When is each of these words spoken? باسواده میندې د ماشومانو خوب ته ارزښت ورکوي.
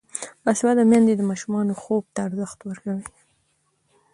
باسواده 0.43 0.83
میندې 0.91 1.13
د 1.15 1.21
ماشومانو 1.29 1.73
خوب 1.81 2.03
ته 2.13 2.19
ارزښت 2.27 2.59
ورکوي. 2.63 3.05